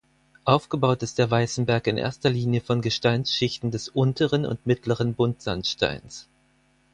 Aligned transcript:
Aufgebaut 0.45 1.03
ist 1.03 1.19
der 1.19 1.29
Weißenberg 1.29 1.85
in 1.85 1.95
erster 1.99 2.31
Linie 2.31 2.61
von 2.61 2.81
Gesteinsschichten 2.81 3.69
des 3.69 3.87
Unteren 3.87 4.47
und 4.47 4.65
Mittleren 4.65 5.13
Buntsandsteins. 5.13 6.27